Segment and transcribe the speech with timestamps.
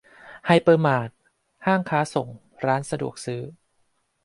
[0.45, 1.09] -ไฮเปอร์มาร์ต
[1.65, 2.29] ห้างค้าส่ง
[2.65, 3.41] ร้านสะดวกซื้อ